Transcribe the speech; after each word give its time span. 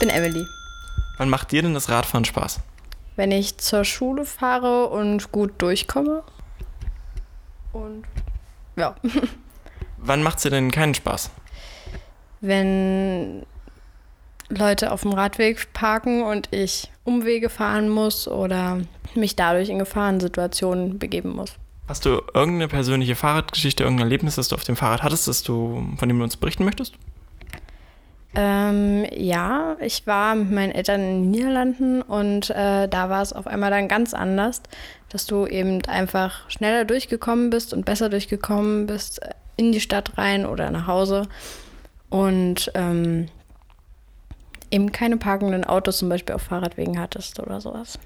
bin 0.00 0.08
Emily. 0.08 0.46
Wann 1.18 1.28
macht 1.28 1.52
dir 1.52 1.62
denn 1.62 1.74
das 1.74 1.88
Radfahren 1.88 2.24
Spaß? 2.24 2.60
Wenn 3.14 3.30
ich 3.30 3.58
zur 3.58 3.84
Schule 3.84 4.24
fahre 4.24 4.88
und 4.88 5.30
gut 5.30 5.52
durchkomme. 5.58 6.24
Und 7.72 8.04
ja. 8.76 8.96
Wann 9.98 10.22
macht 10.22 10.38
es 10.38 10.42
dir 10.42 10.50
denn 10.50 10.70
keinen 10.70 10.94
Spaß? 10.94 11.30
Wenn 12.40 13.44
Leute 14.48 14.90
auf 14.90 15.02
dem 15.02 15.12
Radweg 15.12 15.72
parken 15.74 16.22
und 16.22 16.48
ich 16.52 16.90
Umwege 17.04 17.50
fahren 17.50 17.88
muss 17.90 18.26
oder 18.26 18.80
mich 19.14 19.36
dadurch 19.36 19.68
in 19.68 19.78
Gefahrensituationen 19.78 20.98
begeben 20.98 21.30
muss. 21.30 21.52
Hast 21.86 22.06
du 22.06 22.22
irgendeine 22.34 22.68
persönliche 22.68 23.16
Fahrradgeschichte, 23.16 23.82
irgendein 23.82 24.06
Erlebnis, 24.06 24.36
das 24.36 24.48
du 24.48 24.54
auf 24.54 24.64
dem 24.64 24.76
Fahrrad 24.76 25.02
hattest, 25.02 25.28
das 25.28 25.42
du, 25.42 25.86
von 25.96 26.08
dem 26.08 26.18
du 26.18 26.24
uns 26.24 26.36
berichten 26.36 26.64
möchtest? 26.64 26.94
Ähm, 28.34 29.06
ja, 29.12 29.76
ich 29.80 30.06
war 30.06 30.36
mit 30.36 30.52
meinen 30.52 30.70
Eltern 30.72 31.00
in 31.00 31.22
den 31.22 31.30
Niederlanden 31.32 32.00
und 32.00 32.50
äh, 32.50 32.86
da 32.86 33.10
war 33.10 33.22
es 33.22 33.32
auf 33.32 33.48
einmal 33.48 33.70
dann 33.70 33.88
ganz 33.88 34.14
anders, 34.14 34.62
dass 35.08 35.26
du 35.26 35.46
eben 35.46 35.84
einfach 35.86 36.48
schneller 36.48 36.84
durchgekommen 36.84 37.50
bist 37.50 37.74
und 37.74 37.84
besser 37.84 38.08
durchgekommen 38.08 38.86
bist 38.86 39.20
äh, 39.22 39.30
in 39.56 39.72
die 39.72 39.80
Stadt 39.80 40.16
rein 40.16 40.46
oder 40.46 40.70
nach 40.70 40.86
Hause 40.86 41.26
und 42.08 42.70
ähm, 42.74 43.26
eben 44.70 44.92
keine 44.92 45.16
parkenden 45.16 45.64
Autos 45.64 45.98
zum 45.98 46.08
Beispiel 46.08 46.36
auf 46.36 46.42
Fahrradwegen 46.42 47.00
hattest 47.00 47.40
oder 47.40 47.60
sowas. 47.60 47.98